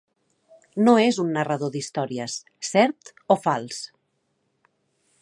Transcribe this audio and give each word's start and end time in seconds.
No 0.87 0.95
és 1.01 1.19
un 1.25 1.29
narrador 1.35 1.71
d'històries, 1.77 2.39
cert 2.71 3.15
o 3.37 3.41
fals. 3.47 3.87